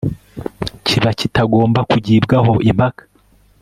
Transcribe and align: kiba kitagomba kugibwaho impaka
kiba 0.85 1.11
kitagomba 1.19 1.79
kugibwaho 1.91 2.53
impaka 2.69 3.03